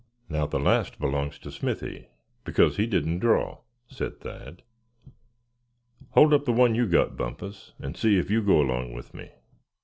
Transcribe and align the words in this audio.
"Now, 0.29 0.47
the 0.47 0.57
last 0.59 0.97
belongs 0.97 1.37
to 1.37 1.51
Smithy, 1.51 2.07
because 2.43 2.77
he 2.77 2.87
didn't 2.87 3.19
draw," 3.19 3.59
said 3.87 4.19
Thad. 4.19 4.63
"Hold 6.13 6.33
up 6.33 6.45
the 6.45 6.51
one 6.51 6.73
you 6.73 6.87
got, 6.87 7.15
Bumpus, 7.15 7.73
and 7.77 7.95
see 7.95 8.17
if 8.17 8.31
you 8.31 8.41
go 8.41 8.59
along 8.59 8.93
with 8.93 9.13
me." 9.13 9.29